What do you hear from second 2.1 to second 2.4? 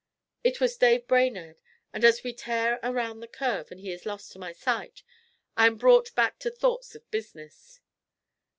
we